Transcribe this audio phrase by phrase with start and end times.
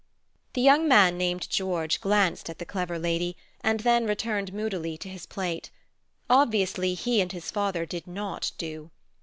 [0.53, 5.07] The young man named George glanced at the clever lady, and then returned moodily to
[5.07, 5.69] his plate.
[6.27, 8.89] Obviously he and his father did not do.